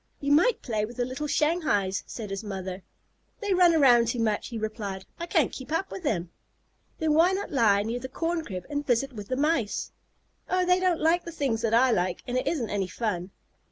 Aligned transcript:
"You 0.19 0.31
might 0.31 0.63
play 0.63 0.83
with 0.83 0.97
the 0.97 1.05
little 1.05 1.27
Shanghais," 1.27 2.01
said 2.07 2.31
his 2.31 2.43
mother. 2.43 2.81
"They 3.39 3.53
run 3.53 3.75
around 3.75 4.07
too 4.07 4.17
much," 4.19 4.47
he 4.47 4.57
replied. 4.57 5.05
"I 5.19 5.27
can't 5.27 5.51
keep 5.51 5.71
up 5.71 5.91
with 5.91 6.01
them." 6.01 6.31
"Then 6.97 7.13
why 7.13 7.33
not 7.33 7.51
lie 7.51 7.83
near 7.83 7.99
the 7.99 8.09
corn 8.09 8.43
crib 8.43 8.65
and 8.67 8.83
visit 8.83 9.13
with 9.13 9.27
the 9.27 9.37
Mice?" 9.37 9.91
"Oh, 10.49 10.65
they 10.65 10.79
don't 10.79 10.99
like 10.99 11.23
the 11.23 11.31
things 11.31 11.61
that 11.61 11.75
I 11.75 11.91
like, 11.91 12.23
and 12.25 12.35
it 12.35 12.47
isn't 12.47 12.71
any 12.71 12.87
fun." 12.87 13.29